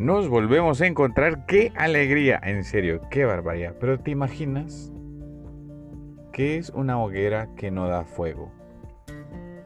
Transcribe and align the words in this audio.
nos 0.00 0.30
volvemos 0.30 0.80
a 0.80 0.86
encontrar. 0.86 1.44
¡Qué 1.44 1.72
alegría! 1.76 2.40
En 2.42 2.64
serio, 2.64 3.02
qué 3.10 3.26
barbaridad. 3.26 3.74
Pero 3.78 4.00
¿te 4.00 4.10
imaginas 4.10 4.90
qué 6.32 6.56
es 6.56 6.70
una 6.70 6.98
hoguera 6.98 7.50
que 7.54 7.70
no 7.70 7.86
da 7.86 8.04
fuego? 8.04 8.50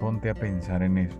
Ponte 0.00 0.28
a 0.28 0.34
pensar 0.34 0.82
en 0.82 0.98
eso. 0.98 1.16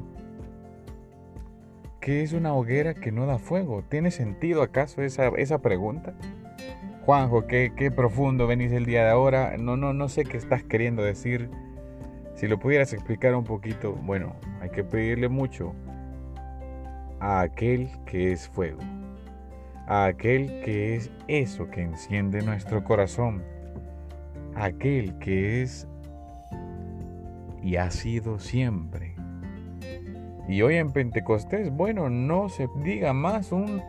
¿Qué 2.01 2.25
es 2.25 2.33
una 2.33 2.55
hoguera 2.55 2.95
que 2.95 3.13
no 3.13 3.25
da 3.25 3.39
fuego? 3.39 3.85
¿Tiene 3.89 4.11
sentido 4.11 4.63
acaso 4.63 5.01
esa, 5.01 5.29
esa 5.37 5.63
pregunta? 5.63 6.15
Juanjo, 7.07 7.47
qué, 7.47 7.73
qué 7.77 7.93
profundo 7.93 8.49
venís 8.49 8.73
el 8.73 8.85
día 8.85 9.05
de 9.05 9.11
ahora. 9.11 9.57
No, 9.59 9.77
no, 9.77 9.93
no 9.93 10.09
sé 10.09 10.25
qué 10.25 10.39
estás 10.39 10.65
queriendo 10.65 11.05
decir. 11.05 11.51
Si 12.35 12.49
lo 12.49 12.59
pudieras 12.59 12.93
explicar 12.93 13.37
un 13.37 13.45
poquito, 13.45 13.93
bueno, 13.93 14.35
hay 14.61 14.71
que 14.71 14.83
pedirle 14.83 15.29
mucho 15.29 15.73
a 17.21 17.43
aquel 17.43 17.89
que 18.07 18.33
es 18.33 18.49
fuego, 18.49 18.81
a 19.87 20.07
aquel 20.07 20.61
que 20.61 20.97
es 20.97 21.11
eso 21.29 21.71
que 21.71 21.83
enciende 21.83 22.43
nuestro 22.43 22.85
corazón, 22.85 23.43
aquel 24.55 25.19
que 25.19 25.63
es 25.63 25.89
y 27.63 27.77
ha 27.77 27.91
sido 27.91 28.39
siempre. 28.39 29.15
Y 30.49 30.61
hoy 30.63 30.77
en 30.77 30.93
Pentecostés, 30.93 31.71
bueno, 31.71 32.11
no 32.11 32.49
se 32.51 32.69
diga 32.83 33.15
más 33.15 33.53
un 33.53 33.83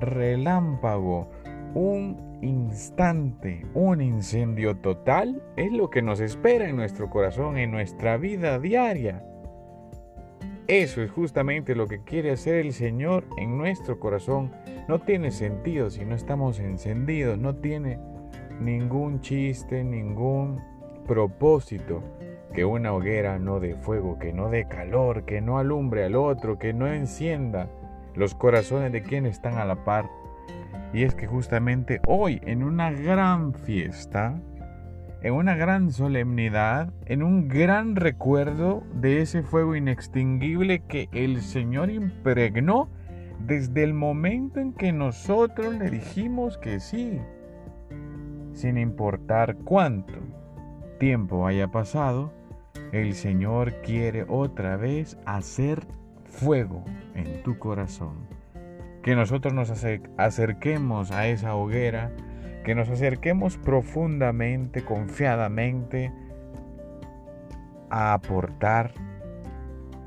relámpago, 0.00 1.28
un 1.74 2.38
instante, 2.42 3.64
un 3.74 4.00
incendio 4.00 4.76
total, 4.76 5.42
es 5.56 5.72
lo 5.72 5.90
que 5.90 6.02
nos 6.02 6.20
espera 6.20 6.68
en 6.68 6.76
nuestro 6.76 7.08
corazón, 7.08 7.56
en 7.56 7.70
nuestra 7.70 8.16
vida 8.16 8.58
diaria. 8.58 9.24
Eso 10.66 11.02
es 11.02 11.10
justamente 11.10 11.74
lo 11.74 11.86
que 11.86 12.02
quiere 12.02 12.32
hacer 12.32 12.56
el 12.56 12.72
Señor 12.72 13.24
en 13.36 13.56
nuestro 13.56 14.00
corazón. 14.00 14.50
No 14.88 14.98
tiene 14.98 15.30
sentido 15.30 15.90
si 15.90 16.04
no 16.04 16.14
estamos 16.14 16.60
encendidos, 16.60 17.38
no 17.38 17.56
tiene 17.56 17.98
ningún 18.60 19.20
chiste, 19.20 19.82
ningún 19.82 20.60
propósito 21.06 22.02
que 22.52 22.64
una 22.64 22.92
hoguera 22.92 23.38
no 23.38 23.60
dé 23.60 23.74
fuego, 23.74 24.18
que 24.18 24.32
no 24.32 24.50
dé 24.50 24.66
calor, 24.68 25.24
que 25.24 25.40
no 25.40 25.58
alumbre 25.58 26.04
al 26.04 26.14
otro, 26.14 26.58
que 26.58 26.72
no 26.72 26.86
encienda 26.86 27.68
los 28.14 28.34
corazones 28.34 28.92
de 28.92 29.02
quienes 29.02 29.32
están 29.32 29.58
a 29.58 29.64
la 29.64 29.84
par. 29.84 30.08
Y 30.92 31.02
es 31.02 31.14
que 31.14 31.26
justamente 31.26 32.00
hoy, 32.06 32.40
en 32.44 32.62
una 32.62 32.92
gran 32.92 33.54
fiesta, 33.54 34.40
en 35.22 35.32
una 35.32 35.56
gran 35.56 35.90
solemnidad, 35.90 36.92
en 37.06 37.22
un 37.22 37.48
gran 37.48 37.96
recuerdo 37.96 38.84
de 38.94 39.22
ese 39.22 39.42
fuego 39.42 39.74
inextinguible 39.74 40.80
que 40.80 41.08
el 41.12 41.40
Señor 41.40 41.90
impregnó 41.90 42.90
desde 43.46 43.82
el 43.84 43.94
momento 43.94 44.60
en 44.60 44.72
que 44.72 44.92
nosotros 44.92 45.74
le 45.74 45.90
dijimos 45.90 46.58
que 46.58 46.80
sí, 46.80 47.20
sin 48.52 48.78
importar 48.78 49.56
cuánto 49.64 50.14
tiempo 50.98 51.46
haya 51.46 51.68
pasado, 51.68 52.32
el 52.92 53.14
Señor 53.14 53.80
quiere 53.82 54.24
otra 54.28 54.76
vez 54.76 55.18
hacer 55.26 55.86
fuego 56.24 56.84
en 57.14 57.42
tu 57.42 57.58
corazón 57.58 58.34
que 59.04 59.14
nosotros 59.14 59.52
nos 59.52 59.70
acerquemos 60.16 61.10
a 61.10 61.28
esa 61.28 61.54
hoguera, 61.54 62.10
que 62.64 62.74
nos 62.74 62.88
acerquemos 62.88 63.58
profundamente, 63.58 64.82
confiadamente, 64.82 66.10
a 67.90 68.14
aportar 68.14 68.94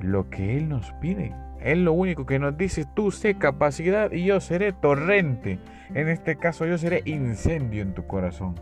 lo 0.01 0.31
que 0.31 0.57
Él 0.57 0.67
nos 0.67 0.91
pide. 0.93 1.35
Él 1.61 1.85
lo 1.85 1.93
único 1.93 2.25
que 2.25 2.39
nos 2.39 2.57
dice, 2.57 2.85
tú 2.95 3.11
sé 3.11 3.37
capacidad 3.37 4.11
y 4.11 4.25
yo 4.25 4.39
seré 4.39 4.73
torrente. 4.73 5.59
En 5.93 6.07
este 6.07 6.37
caso 6.37 6.65
yo 6.65 6.77
seré 6.77 7.01
incendio 7.05 7.81
en 7.81 7.93
tu 7.93 8.05
corazón. 8.05 8.55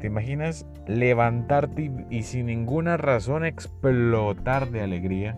¿Te 0.00 0.06
imaginas 0.08 0.66
levantarte 0.86 1.90
y 2.10 2.22
sin 2.22 2.46
ninguna 2.46 2.96
razón 2.96 3.44
explotar 3.44 4.70
de 4.70 4.82
alegría? 4.82 5.36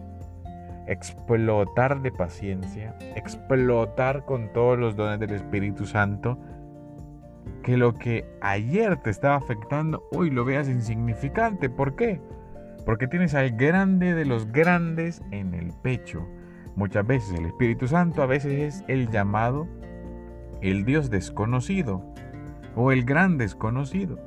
explotar 0.86 2.02
de 2.02 2.12
paciencia, 2.12 2.96
explotar 3.16 4.24
con 4.24 4.52
todos 4.52 4.78
los 4.78 4.96
dones 4.96 5.20
del 5.20 5.32
Espíritu 5.32 5.86
Santo, 5.86 6.38
que 7.62 7.76
lo 7.76 7.94
que 7.94 8.26
ayer 8.40 8.96
te 8.98 9.10
estaba 9.10 9.36
afectando, 9.36 10.06
hoy 10.12 10.30
lo 10.30 10.44
veas 10.44 10.68
insignificante. 10.68 11.70
¿Por 11.70 11.96
qué? 11.96 12.20
Porque 12.84 13.06
tienes 13.06 13.34
al 13.34 13.52
grande 13.52 14.14
de 14.14 14.26
los 14.26 14.52
grandes 14.52 15.22
en 15.30 15.54
el 15.54 15.72
pecho. 15.82 16.28
Muchas 16.76 17.06
veces 17.06 17.38
el 17.38 17.46
Espíritu 17.46 17.86
Santo 17.86 18.22
a 18.22 18.26
veces 18.26 18.52
es 18.52 18.84
el 18.88 19.10
llamado 19.10 19.68
el 20.60 20.84
Dios 20.84 21.10
desconocido 21.10 22.02
o 22.74 22.90
el 22.90 23.04
gran 23.04 23.38
desconocido. 23.38 24.18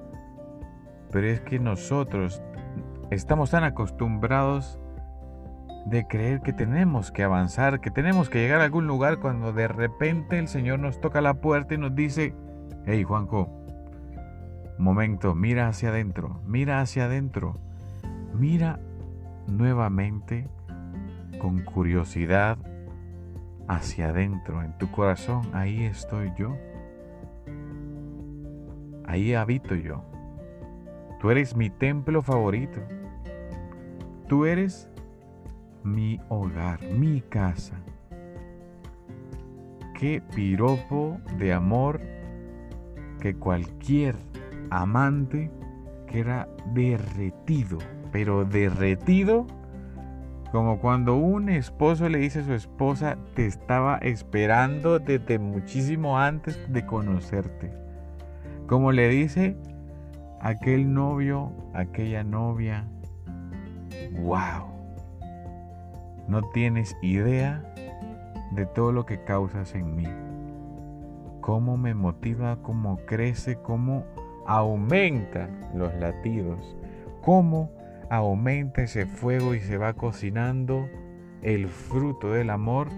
Pero 1.11 1.27
es 1.27 1.41
que 1.41 1.59
nosotros 1.59 2.41
estamos 3.09 3.51
tan 3.51 3.63
acostumbrados 3.63 4.79
de 5.87 6.05
creer 6.05 6.41
que 6.41 6.53
tenemos 6.53 7.11
que 7.11 7.23
avanzar, 7.23 7.79
que 7.79 7.91
tenemos 7.91 8.29
que 8.29 8.39
llegar 8.39 8.61
a 8.61 8.65
algún 8.65 8.87
lugar 8.87 9.19
cuando 9.19 9.53
de 9.53 9.67
repente 9.67 10.37
el 10.37 10.47
Señor 10.47 10.79
nos 10.79 10.99
toca 10.99 11.21
la 11.21 11.35
puerta 11.35 11.73
y 11.73 11.77
nos 11.77 11.95
dice, 11.95 12.33
hey 12.85 13.03
Juanjo, 13.03 13.49
momento, 14.77 15.33
mira 15.33 15.69
hacia 15.69 15.89
adentro, 15.89 16.41
mira 16.45 16.81
hacia 16.81 17.05
adentro, 17.05 17.57
mira 18.33 18.79
nuevamente 19.47 20.49
con 21.39 21.61
curiosidad 21.61 22.57
hacia 23.67 24.09
adentro, 24.09 24.63
en 24.63 24.77
tu 24.77 24.89
corazón, 24.91 25.41
ahí 25.53 25.83
estoy 25.85 26.31
yo, 26.37 26.55
ahí 29.05 29.33
habito 29.33 29.75
yo, 29.75 30.03
tú 31.19 31.31
eres 31.31 31.55
mi 31.55 31.69
templo 31.69 32.21
favorito, 32.21 32.79
tú 34.27 34.45
eres 34.45 34.89
mi 35.83 36.19
hogar, 36.29 36.81
mi 36.83 37.21
casa. 37.21 37.75
Qué 39.97 40.21
piropo 40.35 41.17
de 41.39 41.53
amor 41.53 42.01
que 43.19 43.35
cualquier 43.35 44.15
amante 44.69 45.49
que 46.07 46.19
era 46.19 46.47
derretido, 46.73 47.79
pero 48.11 48.45
derretido 48.45 49.47
como 50.51 50.79
cuando 50.79 51.15
un 51.15 51.49
esposo 51.49 52.07
le 52.07 52.19
dice 52.19 52.39
a 52.39 52.43
su 52.43 52.53
esposa, 52.53 53.17
te 53.35 53.45
estaba 53.45 53.97
esperando 53.97 54.99
desde 54.99 55.39
muchísimo 55.39 56.17
antes 56.17 56.59
de 56.71 56.85
conocerte. 56.85 57.71
Como 58.67 58.91
le 58.91 59.09
dice 59.09 59.57
aquel 60.41 60.93
novio, 60.93 61.51
aquella 61.73 62.23
novia, 62.23 62.85
wow. 64.21 64.67
No 66.27 66.41
tienes 66.51 66.95
idea 67.01 67.63
de 68.51 68.65
todo 68.65 68.91
lo 68.91 69.05
que 69.05 69.23
causas 69.23 69.75
en 69.75 69.95
mí. 69.95 70.07
Cómo 71.41 71.77
me 71.77 71.93
motiva, 71.93 72.57
cómo 72.61 72.97
crece, 73.05 73.57
cómo 73.57 74.03
aumenta 74.45 75.49
los 75.73 75.93
latidos. 75.95 76.77
Cómo 77.21 77.69
aumenta 78.09 78.81
ese 78.81 79.05
fuego 79.05 79.53
y 79.55 79.59
se 79.59 79.77
va 79.77 79.93
cocinando 79.93 80.87
el 81.41 81.67
fruto 81.67 82.31
del 82.31 82.49
amor, 82.49 82.89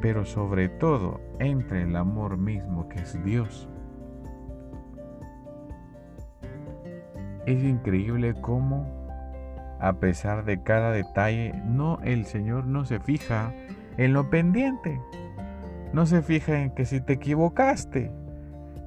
pero 0.00 0.24
sobre 0.24 0.68
todo 0.68 1.20
entre 1.38 1.82
el 1.82 1.96
amor 1.96 2.36
mismo 2.36 2.88
que 2.88 3.00
es 3.00 3.22
Dios. 3.24 3.68
Es 7.46 7.62
increíble 7.62 8.34
cómo 8.40 9.02
a 9.82 9.94
pesar 9.94 10.44
de 10.44 10.62
cada 10.62 10.92
detalle, 10.92 11.52
no, 11.64 11.98
el 12.04 12.24
Señor 12.24 12.66
no 12.66 12.84
se 12.84 13.00
fija 13.00 13.52
en 13.96 14.12
lo 14.12 14.30
pendiente. 14.30 15.00
No 15.92 16.06
se 16.06 16.22
fija 16.22 16.62
en 16.62 16.70
que 16.70 16.84
si 16.86 17.00
te 17.00 17.14
equivocaste, 17.14 18.12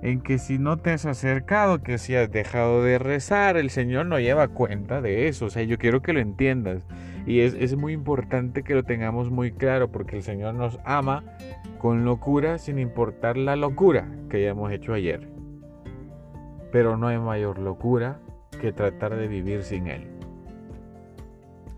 en 0.06 0.22
que 0.22 0.38
si 0.38 0.60
no 0.60 0.78
te 0.78 0.92
has 0.92 1.08
acercado, 1.08 1.82
que 1.82 1.98
si 1.98 2.16
has 2.16 2.30
dejado 2.30 2.84
de 2.84 3.00
rezar, 3.00 3.58
el 3.58 3.72
Señor 3.72 4.06
no 4.06 4.20
lleva 4.20 4.48
cuenta 4.50 5.02
de 5.02 5.28
eso. 5.28 5.48
O 5.48 5.50
sea, 5.50 5.64
yo 5.64 5.80
quiero 5.80 6.04
que 6.04 6.14
lo 6.14 6.20
entiendas. 6.20 6.86
Y 7.26 7.40
es, 7.40 7.56
es 7.56 7.76
muy 7.76 7.94
importante 7.94 8.62
que 8.62 8.76
lo 8.76 8.84
tengamos 8.84 9.32
muy 9.32 9.52
claro 9.52 9.92
porque 9.92 10.18
el 10.18 10.22
Señor 10.22 10.54
nos 10.54 10.80
ama 10.86 11.24
con 11.80 12.06
locura 12.06 12.60
sin 12.60 12.78
importar 12.78 13.36
la 13.36 13.56
locura 13.56 14.08
que 14.30 14.38
hayamos 14.38 14.72
hecho 14.72 14.94
ayer. 14.94 15.28
Pero 16.72 16.98
no 16.98 17.08
hay 17.08 17.18
mayor 17.18 17.58
locura 17.58 18.20
que 18.62 18.72
tratar 18.72 19.16
de 19.16 19.28
vivir 19.28 19.64
sin 19.64 19.88
Él. 19.88 20.08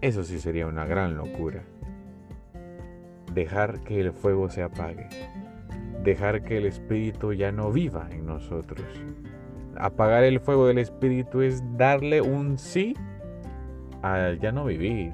Eso 0.02 0.26
sí 0.26 0.40
sería 0.40 0.68
una 0.68 0.84
gran 0.84 1.16
locura. 1.16 1.64
Dejar 3.34 3.80
que 3.86 4.02
el 4.02 4.12
fuego 4.12 4.50
se 4.50 4.64
apague. 4.64 5.08
Dejar 6.08 6.42
que 6.46 6.56
el 6.56 6.66
espíritu 6.66 7.34
ya 7.34 7.52
no 7.52 7.70
viva 7.70 8.08
en 8.10 8.26
nosotros. 8.26 8.86
Apagar 9.76 10.24
el 10.24 10.40
fuego 10.40 10.66
del 10.66 10.78
espíritu 10.78 11.42
es 11.42 11.62
darle 11.76 12.22
un 12.22 12.58
sí 12.58 12.96
a 14.02 14.32
ya 14.40 14.54
no 14.54 14.64
vivir. 14.64 15.12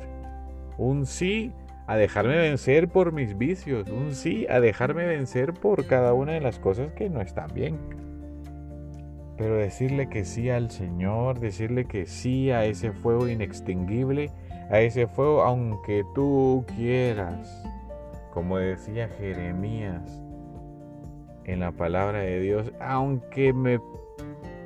Un 0.77 1.07
sí 1.07 1.51
a 1.87 1.97
dejarme 1.97 2.37
vencer 2.37 2.89
por 2.89 3.11
mis 3.11 3.35
vicios, 3.35 3.89
un 3.89 4.13
sí 4.13 4.45
a 4.47 4.59
dejarme 4.59 5.07
vencer 5.07 5.55
por 5.55 5.87
cada 5.87 6.13
una 6.13 6.33
de 6.33 6.41
las 6.41 6.59
cosas 6.59 6.91
que 6.91 7.09
no 7.09 7.21
están 7.21 7.49
bien. 7.55 7.79
Pero 9.35 9.55
decirle 9.55 10.09
que 10.09 10.25
sí 10.25 10.51
al 10.51 10.69
Señor, 10.69 11.39
decirle 11.39 11.85
que 11.85 12.05
sí 12.05 12.51
a 12.51 12.65
ese 12.65 12.91
fuego 12.91 13.27
inextinguible, 13.27 14.29
a 14.69 14.79
ese 14.79 15.07
fuego 15.07 15.41
aunque 15.41 16.03
tú 16.13 16.63
quieras, 16.77 17.65
como 18.31 18.59
decía 18.59 19.09
Jeremías 19.17 20.23
en 21.45 21.59
la 21.59 21.71
palabra 21.71 22.19
de 22.19 22.39
Dios, 22.39 22.71
aunque 22.79 23.53
me 23.53 23.79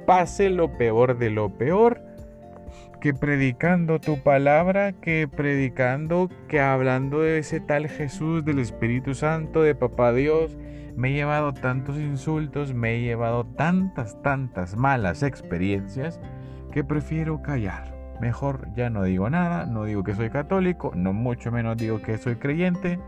pase 0.06 0.50
lo 0.50 0.77
peor 0.77 1.18
de 1.18 1.29
lo 1.29 1.50
peor, 1.50 2.01
que 3.01 3.13
predicando 3.13 4.00
tu 4.00 4.21
palabra, 4.24 4.94
que 4.94 5.27
predicando, 5.27 6.29
que 6.47 6.59
hablando 6.59 7.21
de 7.21 7.39
ese 7.39 7.59
tal 7.59 7.88
Jesús, 7.88 8.44
del 8.44 8.59
Espíritu 8.59 9.13
Santo, 9.13 9.62
de 9.62 9.75
Papá 9.75 10.13
Dios, 10.13 10.57
me 10.95 11.09
he 11.09 11.13
llevado 11.13 11.53
tantos 11.53 11.97
insultos, 11.97 12.74
me 12.74 12.95
he 12.95 13.01
llevado 13.01 13.45
tantas, 13.45 14.19
tantas 14.23 14.75
malas 14.75 15.21
experiencias 15.21 16.19
que 16.71 16.83
prefiero 16.83 17.41
callar. 17.44 17.95
Mejor 18.19 18.68
ya 18.75 18.89
no 18.89 19.03
digo 19.03 19.30
nada, 19.30 19.68
no 19.68 19.83
digo 19.83 20.03
que 20.03 20.15
soy 20.15 20.31
católico, 20.31 20.91
no 20.95 21.13
mucho 21.13 21.51
menos 21.51 21.77
digo 21.77 22.01
que 22.01 22.18
soy 22.18 22.38
creyente. 22.38 23.00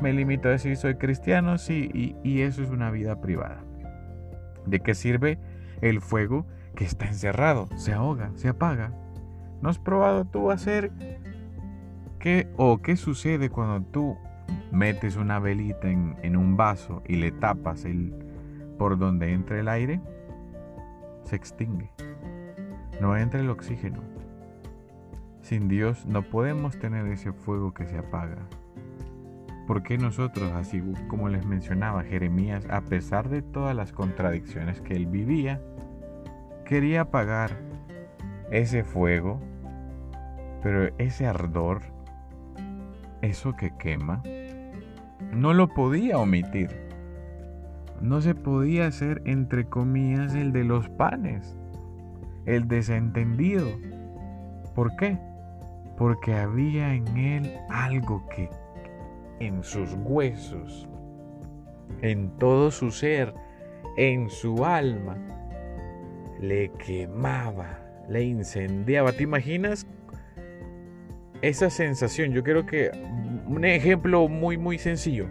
Me 0.00 0.12
limito 0.12 0.48
a 0.48 0.52
decir 0.52 0.76
soy 0.76 0.94
cristiano, 0.94 1.58
sí, 1.58 2.14
y, 2.22 2.40
eso 2.42 2.62
es 2.62 2.70
una 2.70 2.90
vida 2.90 3.20
privada. 3.20 3.64
¿De 4.66 4.80
qué 4.80 4.94
sirve 4.94 5.38
el 5.80 6.00
fuego 6.00 6.46
que 6.74 6.84
está 6.84 7.06
encerrado, 7.06 7.68
se 7.76 7.92
ahoga, 7.92 8.30
se 8.34 8.48
apaga. 8.48 8.92
¿No 9.60 9.68
has 9.68 9.78
probado 9.78 10.24
tú 10.24 10.50
hacer 10.50 10.92
qué 12.20 12.48
o 12.56 12.78
qué 12.78 12.96
sucede 12.96 13.50
cuando 13.50 13.84
tú 13.90 14.16
metes 14.70 15.16
una 15.16 15.40
velita 15.40 15.88
en, 15.88 16.16
en 16.22 16.36
un 16.36 16.56
vaso 16.56 17.02
y 17.06 17.16
le 17.16 17.32
tapas 17.32 17.84
el 17.84 18.14
por 18.78 18.98
donde 18.98 19.32
entra 19.32 19.58
el 19.58 19.68
aire? 19.68 20.00
Se 21.24 21.34
extingue. 21.34 21.90
No 23.00 23.16
entra 23.16 23.40
el 23.40 23.50
oxígeno. 23.50 24.00
Sin 25.42 25.68
Dios 25.68 26.06
no 26.06 26.22
podemos 26.22 26.78
tener 26.78 27.06
ese 27.06 27.32
fuego 27.32 27.74
que 27.74 27.86
se 27.86 27.98
apaga. 27.98 28.46
¿Por 29.68 29.82
qué 29.82 29.98
nosotros, 29.98 30.50
así 30.54 30.82
como 31.08 31.28
les 31.28 31.44
mencionaba 31.44 32.02
Jeremías, 32.02 32.66
a 32.70 32.80
pesar 32.80 33.28
de 33.28 33.42
todas 33.42 33.76
las 33.76 33.92
contradicciones 33.92 34.80
que 34.80 34.94
él 34.94 35.04
vivía, 35.04 35.60
quería 36.64 37.02
apagar 37.02 37.50
ese 38.50 38.82
fuego, 38.82 39.38
pero 40.62 40.88
ese 40.96 41.26
ardor, 41.26 41.82
eso 43.20 43.56
que 43.56 43.76
quema, 43.76 44.22
no 45.34 45.52
lo 45.52 45.68
podía 45.68 46.16
omitir. 46.16 46.70
No 48.00 48.22
se 48.22 48.34
podía 48.34 48.86
hacer, 48.86 49.20
entre 49.26 49.66
comillas, 49.66 50.34
el 50.34 50.50
de 50.50 50.64
los 50.64 50.88
panes, 50.88 51.58
el 52.46 52.68
desentendido. 52.68 53.68
¿Por 54.74 54.96
qué? 54.96 55.18
Porque 55.98 56.34
había 56.36 56.94
en 56.94 57.18
él 57.18 57.52
algo 57.68 58.26
que 58.34 58.48
en 59.40 59.62
sus 59.62 59.94
huesos, 60.04 60.88
en 62.02 62.30
todo 62.38 62.70
su 62.70 62.90
ser, 62.90 63.34
en 63.96 64.30
su 64.30 64.64
alma, 64.64 65.16
le 66.40 66.70
quemaba, 66.84 67.80
le 68.08 68.22
incendiaba. 68.22 69.12
¿Te 69.12 69.24
imaginas 69.24 69.86
esa 71.42 71.70
sensación? 71.70 72.32
Yo 72.32 72.42
creo 72.42 72.66
que 72.66 72.90
un 73.46 73.64
ejemplo 73.64 74.28
muy, 74.28 74.56
muy 74.56 74.78
sencillo. 74.78 75.26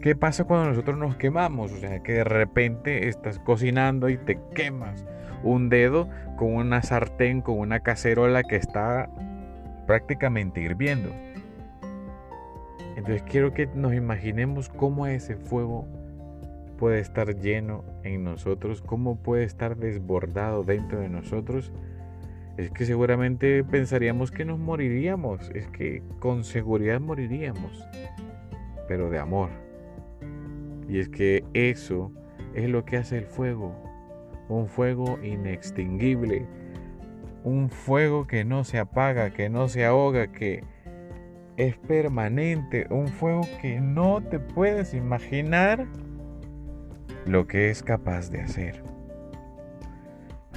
¿Qué 0.00 0.16
pasa 0.16 0.44
cuando 0.44 0.70
nosotros 0.70 0.98
nos 0.98 1.16
quemamos? 1.16 1.70
O 1.72 1.76
sea, 1.76 2.02
que 2.02 2.14
de 2.14 2.24
repente 2.24 3.08
estás 3.08 3.38
cocinando 3.38 4.08
y 4.08 4.16
te 4.16 4.38
quemas 4.54 5.06
un 5.44 5.68
dedo 5.68 6.08
con 6.36 6.54
una 6.54 6.82
sartén, 6.82 7.40
con 7.40 7.58
una 7.58 7.80
cacerola 7.80 8.42
que 8.42 8.56
está 8.56 9.08
prácticamente 9.86 10.60
hirviendo. 10.60 11.10
Entonces 12.96 13.22
quiero 13.22 13.52
que 13.54 13.66
nos 13.66 13.94
imaginemos 13.94 14.68
cómo 14.68 15.06
ese 15.06 15.36
fuego 15.36 15.86
puede 16.78 17.00
estar 17.00 17.38
lleno 17.38 17.84
en 18.02 18.24
nosotros, 18.24 18.82
cómo 18.82 19.16
puede 19.22 19.44
estar 19.44 19.76
desbordado 19.76 20.64
dentro 20.64 21.00
de 21.00 21.08
nosotros, 21.08 21.72
es 22.56 22.70
que 22.70 22.84
seguramente 22.84 23.64
pensaríamos 23.64 24.30
que 24.30 24.44
nos 24.44 24.58
moriríamos, 24.58 25.50
es 25.54 25.68
que 25.68 26.02
con 26.18 26.44
seguridad 26.44 27.00
moriríamos, 27.00 27.86
pero 28.88 29.10
de 29.10 29.18
amor. 29.18 29.48
Y 30.88 30.98
es 30.98 31.08
que 31.08 31.44
eso 31.54 32.12
es 32.54 32.68
lo 32.68 32.84
que 32.84 32.98
hace 32.98 33.16
el 33.16 33.26
fuego, 33.26 33.74
un 34.48 34.66
fuego 34.66 35.18
inextinguible, 35.22 36.46
un 37.44 37.70
fuego 37.70 38.26
que 38.26 38.44
no 38.44 38.64
se 38.64 38.78
apaga, 38.78 39.30
que 39.30 39.48
no 39.48 39.68
se 39.68 39.84
ahoga, 39.84 40.32
que 40.32 40.64
es 41.68 41.76
permanente, 41.76 42.86
un 42.90 43.08
fuego 43.08 43.42
que 43.60 43.80
no 43.80 44.20
te 44.22 44.38
puedes 44.38 44.94
imaginar 44.94 45.86
lo 47.26 47.46
que 47.46 47.70
es 47.70 47.82
capaz 47.82 48.30
de 48.30 48.42
hacer. 48.42 48.82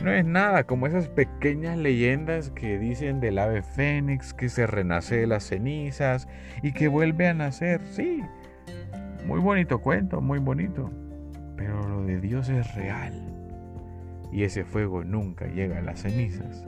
No 0.04 0.12
es 0.12 0.26
nada 0.26 0.66
como 0.66 0.88
esas 0.88 1.08
pequeñas 1.08 1.78
leyendas 1.78 2.50
que 2.52 2.78
dicen 2.78 3.20
del 3.22 3.40
ave 3.40 3.62
fénix 3.62 4.34
que 4.34 4.50
se 4.50 4.68
renace 4.68 5.16
de 5.16 5.28
las 5.28 5.46
cenizas 5.46 6.28
y 6.62 6.74
que 6.74 6.88
vuelve 6.88 7.28
a 7.28 7.34
nacer. 7.34 7.82
Sí, 7.88 8.22
muy 9.26 9.40
bonito 9.40 9.80
cuento, 9.80 10.22
muy 10.22 10.40
bonito. 10.40 10.92
Pero 11.56 11.82
lo 11.88 12.04
de 12.04 12.20
Dios 12.20 12.50
es 12.50 12.76
real. 12.76 13.14
Y 14.32 14.44
ese 14.44 14.66
fuego 14.66 15.04
nunca 15.04 15.48
llega 15.48 15.80
a 15.80 15.82
las 15.82 16.02
cenizas. 16.02 16.68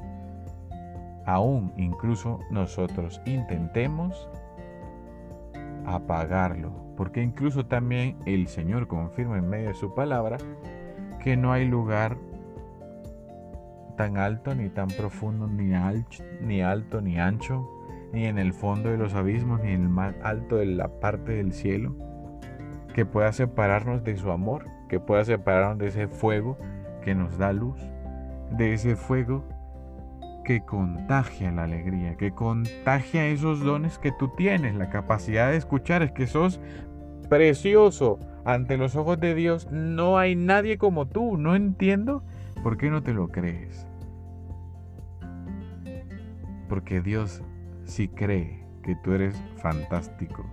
Aún 1.27 1.73
incluso 1.75 2.39
nosotros 2.49 3.21
intentemos 3.25 4.29
apagarlo 5.85 6.71
porque 6.95 7.21
incluso 7.21 7.65
también 7.65 8.17
el 8.25 8.47
Señor 8.47 8.87
confirma 8.87 9.37
en 9.37 9.49
medio 9.49 9.67
de 9.67 9.73
su 9.73 9.93
palabra 9.93 10.37
que 11.21 11.35
no 11.35 11.51
hay 11.51 11.67
lugar 11.67 12.17
tan 13.97 14.17
alto 14.17 14.55
ni 14.55 14.69
tan 14.69 14.87
profundo 14.87 15.47
ni, 15.47 15.73
ni 16.41 16.61
alto 16.61 17.01
ni 17.01 17.19
ancho 17.19 17.69
ni 18.13 18.25
en 18.25 18.37
el 18.39 18.53
fondo 18.53 18.89
de 18.89 18.97
los 18.97 19.13
abismos 19.13 19.61
ni 19.61 19.71
en 19.71 19.83
el 19.83 19.89
más 19.89 20.15
alto 20.23 20.55
de 20.55 20.65
la 20.65 20.87
parte 20.87 21.33
del 21.33 21.51
cielo 21.51 21.93
que 22.93 23.05
pueda 23.05 23.33
separarnos 23.33 24.03
de 24.05 24.15
su 24.15 24.31
amor, 24.31 24.65
que 24.87 25.01
pueda 25.01 25.25
separarnos 25.25 25.77
de 25.77 25.87
ese 25.87 26.07
fuego 26.07 26.57
que 27.03 27.13
nos 27.13 27.37
da 27.37 27.51
luz, 27.51 27.79
de 28.51 28.73
ese 28.73 28.95
fuego 28.95 29.43
que 30.47 30.61
contagia 30.61 31.51
la 31.51 31.65
alegría, 31.65 32.15
que 32.15 32.31
contagia 32.31 33.27
esos 33.27 33.59
dones 33.59 33.99
que 33.99 34.13
tú 34.13 34.29
tienes, 34.29 34.75
la 34.75 34.89
capacidad 34.89 35.51
de 35.51 35.57
escuchar, 35.57 36.03
es 36.03 36.13
que 36.13 36.25
sos 36.25 36.61
precioso 37.27 38.17
ante 38.45 38.77
los 38.77 38.95
ojos 38.95 39.19
de 39.19 39.35
Dios. 39.35 39.69
No 39.71 40.17
hay 40.17 40.37
nadie 40.37 40.77
como 40.77 41.05
tú. 41.05 41.35
No 41.35 41.53
entiendo 41.53 42.23
por 42.63 42.77
qué 42.77 42.89
no 42.89 43.03
te 43.03 43.11
lo 43.11 43.27
crees. 43.27 43.85
Porque 46.69 47.01
Dios 47.01 47.43
sí 47.83 48.07
cree 48.07 48.63
que 48.83 48.95
tú 48.95 49.11
eres 49.11 49.35
fantástico, 49.57 50.45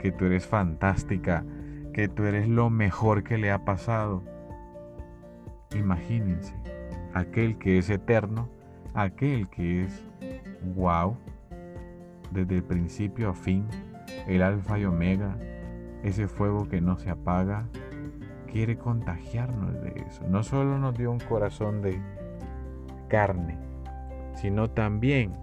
que 0.00 0.12
tú 0.12 0.26
eres 0.26 0.46
fantástica, 0.46 1.44
que 1.92 2.06
tú 2.06 2.22
eres 2.22 2.46
lo 2.46 2.70
mejor 2.70 3.24
que 3.24 3.36
le 3.36 3.50
ha 3.50 3.64
pasado. 3.64 4.22
Imagínense, 5.74 6.54
aquel 7.14 7.58
que 7.58 7.78
es 7.78 7.90
eterno 7.90 8.48
aquel 8.94 9.48
que 9.48 9.84
es 9.84 10.04
wow, 10.74 11.16
desde 12.30 12.56
el 12.56 12.64
principio 12.64 13.30
a 13.30 13.34
fin, 13.34 13.66
el 14.26 14.42
alfa 14.42 14.78
y 14.78 14.84
omega, 14.84 15.36
ese 16.02 16.28
fuego 16.28 16.68
que 16.68 16.80
no 16.80 16.96
se 16.96 17.10
apaga, 17.10 17.66
quiere 18.50 18.78
contagiarnos 18.78 19.74
de 19.82 20.04
eso. 20.08 20.24
No 20.28 20.42
solo 20.42 20.78
nos 20.78 20.96
dio 20.96 21.10
un 21.10 21.20
corazón 21.20 21.82
de 21.82 22.00
carne, 23.08 23.58
sino 24.36 24.70
también, 24.70 25.34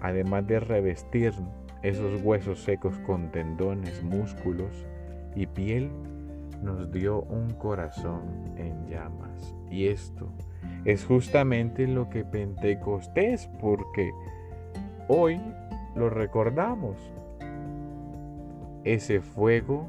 además 0.00 0.46
de 0.46 0.60
revestir 0.60 1.32
esos 1.82 2.20
huesos 2.22 2.62
secos 2.62 2.98
con 3.00 3.30
tendones, 3.30 4.02
músculos 4.02 4.86
y 5.34 5.46
piel, 5.46 5.90
nos 6.62 6.90
dio 6.90 7.22
un 7.22 7.50
corazón 7.50 8.54
en 8.56 8.86
llamas. 8.86 9.54
Y 9.70 9.86
esto 9.86 10.30
es 10.84 11.04
justamente 11.04 11.86
lo 11.86 12.08
que 12.08 12.24
Pentecostés, 12.24 13.48
porque 13.60 14.10
hoy 15.08 15.40
lo 15.94 16.10
recordamos. 16.10 16.96
Ese 18.84 19.20
fuego 19.20 19.88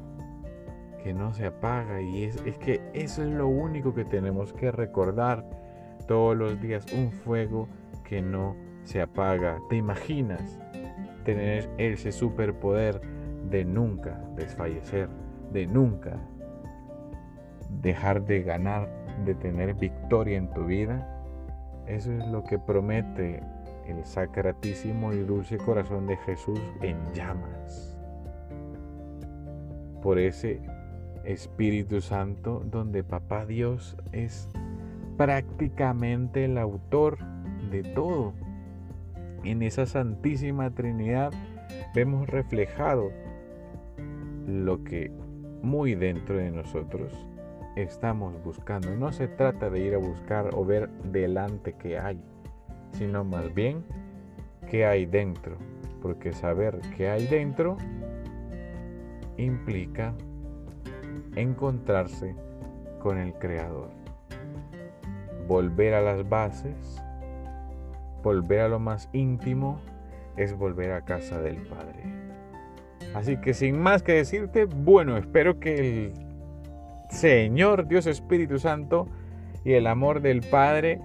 que 1.02 1.14
no 1.14 1.32
se 1.32 1.46
apaga 1.46 2.00
y 2.00 2.24
es, 2.24 2.36
es 2.44 2.58
que 2.58 2.80
eso 2.92 3.22
es 3.22 3.30
lo 3.30 3.48
único 3.48 3.94
que 3.94 4.04
tenemos 4.04 4.52
que 4.52 4.70
recordar 4.70 5.44
todos 6.06 6.36
los 6.36 6.60
días, 6.60 6.86
un 6.92 7.10
fuego 7.10 7.68
que 8.04 8.20
no 8.20 8.54
se 8.84 9.00
apaga. 9.00 9.58
¿Te 9.68 9.76
imaginas 9.76 10.60
tener 11.24 11.70
ese 11.78 12.12
superpoder 12.12 13.00
de 13.48 13.64
nunca 13.64 14.22
desfallecer, 14.36 15.08
de 15.52 15.66
nunca 15.66 16.18
dejar 17.80 18.24
de 18.24 18.42
ganar, 18.42 18.88
de 19.24 19.34
tener 19.34 19.74
en 20.12 20.48
tu 20.52 20.66
vida. 20.66 21.08
Eso 21.86 22.12
es 22.12 22.26
lo 22.26 22.44
que 22.44 22.58
promete 22.58 23.42
el 23.86 24.04
sacratísimo 24.04 25.12
y 25.14 25.20
dulce 25.20 25.56
corazón 25.56 26.06
de 26.06 26.18
Jesús 26.18 26.60
en 26.82 26.98
llamas. 27.14 27.98
Por 30.02 30.18
ese 30.18 30.60
Espíritu 31.24 32.02
Santo 32.02 32.62
donde 32.70 33.02
Papá 33.02 33.46
Dios 33.46 33.96
es 34.12 34.50
prácticamente 35.16 36.44
el 36.44 36.58
autor 36.58 37.16
de 37.70 37.82
todo. 37.82 38.34
En 39.44 39.62
esa 39.62 39.86
Santísima 39.86 40.70
Trinidad 40.70 41.32
vemos 41.94 42.28
reflejado 42.28 43.10
lo 44.46 44.84
que 44.84 45.10
muy 45.62 45.94
dentro 45.94 46.36
de 46.36 46.50
nosotros 46.50 47.31
estamos 47.76 48.42
buscando. 48.42 48.94
No 48.96 49.12
se 49.12 49.28
trata 49.28 49.70
de 49.70 49.80
ir 49.80 49.94
a 49.94 49.98
buscar 49.98 50.50
o 50.54 50.64
ver 50.64 50.90
delante 51.04 51.74
qué 51.74 51.98
hay, 51.98 52.20
sino 52.92 53.24
más 53.24 53.52
bien 53.54 53.84
qué 54.68 54.86
hay 54.86 55.06
dentro. 55.06 55.56
Porque 56.00 56.32
saber 56.32 56.80
qué 56.96 57.08
hay 57.08 57.26
dentro 57.26 57.76
implica 59.36 60.14
encontrarse 61.36 62.34
con 63.00 63.18
el 63.18 63.34
Creador. 63.34 63.90
Volver 65.46 65.94
a 65.94 66.00
las 66.00 66.28
bases, 66.28 67.00
volver 68.22 68.60
a 68.60 68.68
lo 68.68 68.78
más 68.78 69.08
íntimo, 69.12 69.80
es 70.36 70.56
volver 70.56 70.92
a 70.92 71.04
casa 71.04 71.40
del 71.40 71.56
Padre. 71.56 72.02
Así 73.14 73.36
que 73.36 73.52
sin 73.52 73.78
más 73.78 74.02
que 74.02 74.12
decirte, 74.12 74.64
bueno, 74.64 75.16
espero 75.16 75.60
que 75.60 76.06
el 76.06 76.31
Señor 77.12 77.86
Dios 77.86 78.06
Espíritu 78.06 78.58
Santo 78.58 79.06
y 79.64 79.74
el 79.74 79.86
amor 79.86 80.22
del 80.22 80.40
Padre 80.40 80.98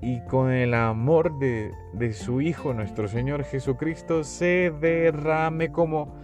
y 0.00 0.20
con 0.26 0.50
el 0.50 0.72
amor 0.72 1.38
de, 1.38 1.72
de, 1.92 2.12
su 2.12 2.40
Hijo, 2.40 2.72
nuestro 2.72 3.08
Señor 3.08 3.44
Jesucristo, 3.44 4.24
se 4.24 4.72
derrame 4.80 5.70
como 5.70 6.14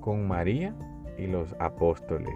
con 0.00 0.26
María 0.26 0.74
y 1.18 1.26
los 1.26 1.54
apóstoles. 1.58 2.34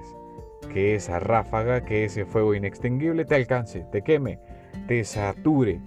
Que 0.72 0.96
esa 0.96 1.18
ráfaga, 1.18 1.84
que 1.84 2.04
ese 2.04 2.26
fuego 2.26 2.54
inextinguible 2.54 3.24
te 3.24 3.36
alcance, 3.36 3.86
te 3.90 4.02
queme, 4.02 4.38
te 4.86 5.04
sature, 5.04 5.80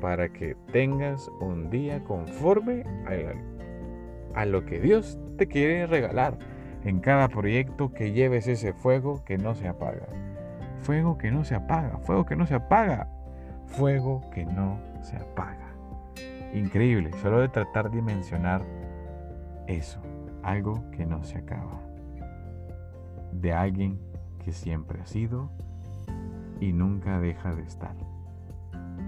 para 0.00 0.28
que 0.28 0.56
tengas 0.72 1.30
un 1.40 1.70
día 1.70 2.02
conforme 2.02 2.82
a, 4.34 4.40
a 4.40 4.44
lo 4.44 4.66
que 4.66 4.80
Dios 4.80 5.18
te 5.38 5.46
quiere 5.46 5.86
regalar 5.86 6.36
en 6.84 7.00
cada 7.00 7.28
proyecto 7.28 7.92
que 7.92 8.12
lleves 8.12 8.46
ese 8.46 8.72
fuego 8.72 9.24
que 9.24 9.38
no 9.38 9.54
se 9.54 9.68
apaga. 9.68 10.06
Fuego 10.82 11.16
que 11.16 11.30
no 11.30 11.44
se 11.44 11.54
apaga, 11.54 11.98
fuego 11.98 12.26
que 12.26 12.36
no 12.36 12.46
se 12.46 12.54
apaga, 12.54 13.08
fuego 13.66 14.28
que 14.30 14.44
no 14.44 14.78
se 15.02 15.16
apaga. 15.16 15.68
Increíble, 16.54 17.10
solo 17.22 17.40
de 17.40 17.48
tratar 17.48 17.90
de 17.90 18.02
mencionar 18.02 18.62
eso, 19.66 20.00
algo 20.42 20.82
que 20.90 21.06
no 21.06 21.22
se 21.24 21.38
acaba. 21.38 21.80
De 23.32 23.52
alguien 23.52 23.98
que 24.44 24.52
siempre 24.52 25.00
ha 25.00 25.06
sido 25.06 25.50
y 26.60 26.72
nunca 26.72 27.20
deja 27.20 27.54
de 27.54 27.62
estar. 27.62 27.94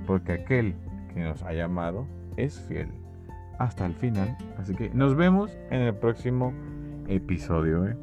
Porque 0.07 0.33
aquel 0.33 0.77
que 1.13 1.23
nos 1.23 1.43
ha 1.43 1.53
llamado 1.53 2.07
es 2.37 2.61
fiel 2.61 2.89
hasta 3.59 3.87
el 3.87 3.95
final. 3.95 4.37
Así 4.59 4.75
que 4.75 4.91
nos 4.91 5.17
vemos 5.17 5.57
en 5.71 5.83
el 5.83 5.95
próximo 5.95 6.53
episodio. 7.09 7.87
¿eh? 7.87 7.97